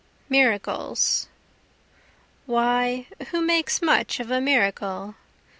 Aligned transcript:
Miracles 0.29 1.27
Why, 2.47 3.05
who 3.29 3.39
makes 3.39 3.83
much 3.83 4.19
of 4.19 4.31
a 4.31 4.41
miracle? 4.41 5.13